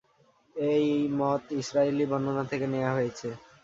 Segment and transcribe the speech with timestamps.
[0.55, 0.87] এই
[1.19, 3.27] মত ইসরাঈলী বর্ণনা থেকে নেয়া হয়েছে।